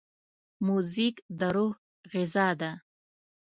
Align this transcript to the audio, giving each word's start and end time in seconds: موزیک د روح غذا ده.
موزیک 0.65 1.15
د 1.39 1.41
روح 1.55 1.73
غذا 2.11 2.47
ده. 2.59 2.71